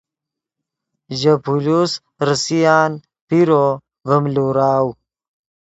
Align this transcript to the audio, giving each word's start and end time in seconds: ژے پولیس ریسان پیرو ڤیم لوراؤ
ژے 1.19 1.33
پولیس 1.43 1.91
ریسان 2.27 2.91
پیرو 3.27 3.65
ڤیم 4.07 4.23
لوراؤ 4.35 4.87